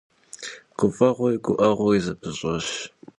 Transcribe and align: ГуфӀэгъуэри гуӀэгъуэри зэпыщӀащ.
ГуфӀэгъуэри 0.77 1.37
гуӀэгъуэри 1.43 1.99
зэпыщӀащ. 2.05 2.67